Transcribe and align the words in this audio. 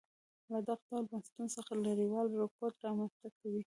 له 0.51 0.59
دغه 0.67 0.81
ډول 0.89 1.03
بنسټونو 1.11 1.49
څخه 1.57 1.71
لرېوالی 1.85 2.35
رکود 2.43 2.73
رامنځته 2.85 3.27
کوي. 3.39 3.61